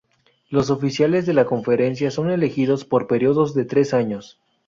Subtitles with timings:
[0.49, 4.39] Los oficiales de la conferencia son elegidos por períodos de tres años.